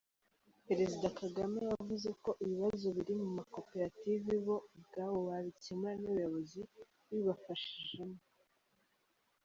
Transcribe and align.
Perezida 0.67 1.07
Kagame 1.19 1.59
yavuze 1.71 2.09
ko 2.23 2.29
ibibazo 2.43 2.87
biri 2.95 3.13
mu 3.21 3.27
makoperative 3.39 4.31
bo 4.45 4.57
ubwabo 4.77 5.17
babikemura, 5.29 5.93
n’ubuyobozi 6.01 6.59
bubibafashijemo. 7.05 8.19